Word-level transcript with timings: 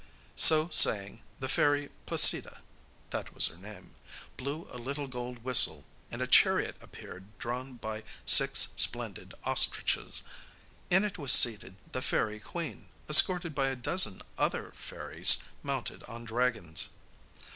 So 0.35 0.67
saying 0.69 1.21
the 1.39 1.47
fairy 1.47 1.91
Placida 2.07 2.63
(that 3.11 3.35
was 3.35 3.45
her 3.49 3.55
name) 3.55 3.93
blew 4.35 4.67
a 4.71 4.79
little 4.79 5.05
gold 5.07 5.43
whistle, 5.43 5.85
and 6.09 6.23
a 6.23 6.25
chariot 6.25 6.75
appeared 6.81 7.37
drawn 7.37 7.75
by 7.75 8.03
six 8.25 8.69
splendid 8.75 9.35
ostriches. 9.43 10.23
In 10.89 11.03
it 11.03 11.19
was 11.19 11.31
seated 11.31 11.75
the 11.91 12.01
fairy 12.01 12.39
queen, 12.39 12.87
escorted 13.07 13.53
by 13.53 13.67
a 13.67 13.75
dozen 13.75 14.23
other 14.39 14.71
fairies 14.71 15.37
mounted 15.61 16.01
on 16.05 16.25
dragons. 16.25 16.89